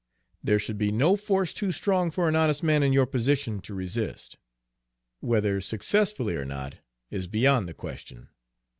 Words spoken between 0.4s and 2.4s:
"There should be no force too strong for an